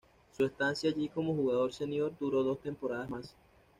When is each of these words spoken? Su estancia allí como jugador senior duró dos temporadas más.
Su 0.35 0.45
estancia 0.47 0.89
allí 0.89 1.09
como 1.09 1.35
jugador 1.35 1.71
senior 1.73 2.11
duró 2.19 2.41
dos 2.41 2.59
temporadas 2.59 3.07
más. 3.07 3.35